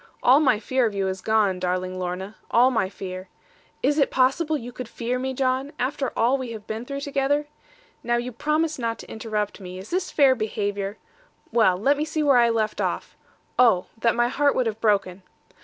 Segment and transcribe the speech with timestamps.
[0.23, 3.29] All my fear of you is gone, darling Lorna, all my fear'
[3.83, 7.45] 'Is it possible you could fear me, John, after all we have been through together?
[8.01, 10.97] Now you promised not to interrupt me; is this fair behaviour?
[11.51, 13.15] Well, let me see where I left off
[13.59, 15.21] oh, that my heart would have broken.